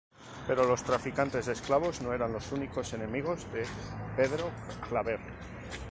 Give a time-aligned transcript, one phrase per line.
[0.47, 3.67] Pero los traficantes de esclavos no eran los únicos enemigos de
[4.17, 4.49] Pedro
[4.89, 5.19] Claver.